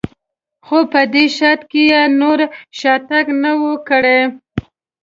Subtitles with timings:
[0.65, 2.39] خو په دې شرط که یې نور
[2.77, 4.19] شاتګ نه و کړی.